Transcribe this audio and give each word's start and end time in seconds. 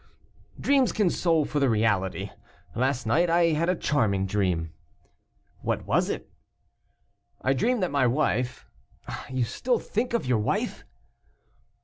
"Dreams 0.59 0.91
console 0.91 1.45
for 1.45 1.59
the 1.59 1.69
reality. 1.69 2.31
Last 2.73 3.05
night 3.05 3.29
I 3.29 3.51
had 3.51 3.69
a 3.69 3.75
charming 3.75 4.25
dream." 4.25 4.73
"What 5.59 5.85
was 5.85 6.09
it?" 6.09 6.27
"I 7.43 7.53
dreamed 7.53 7.83
that 7.83 7.91
my 7.91 8.07
wife" 8.07 8.65
"You 9.29 9.43
still 9.43 9.77
think 9.77 10.15
of 10.15 10.25
your 10.25 10.39
wife?" 10.39 10.83